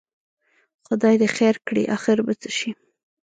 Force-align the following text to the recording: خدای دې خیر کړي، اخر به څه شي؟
خدای 0.85 1.15
دې 1.21 1.27
خیر 1.35 1.55
کړي، 1.67 1.83
اخر 1.95 2.17
به 2.25 2.33
څه 2.41 2.49
شي؟ 2.57 2.71